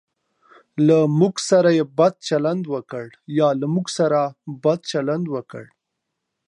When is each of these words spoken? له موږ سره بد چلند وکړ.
له 0.87 0.97
موږ 1.19 1.35
سره 1.49 1.69
بد 4.61 4.79
چلند 4.97 5.25
وکړ. 5.37 5.65